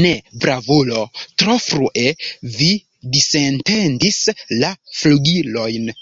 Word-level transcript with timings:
Ne, 0.00 0.08
bravulo, 0.42 1.04
tro 1.44 1.56
frue 1.68 2.04
vi 2.58 2.70
disetendis 3.16 4.22
la 4.60 4.76
flugilojn! 5.02 5.92